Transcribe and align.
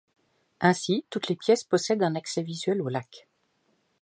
Ainsi, 0.61 1.05
toutes 1.11 1.27
les 1.29 1.35
pièces 1.35 1.63
possèdent 1.63 2.01
un 2.01 2.15
accès 2.15 2.41
visuel 2.41 2.81
au 2.81 2.89
lac. 2.89 3.27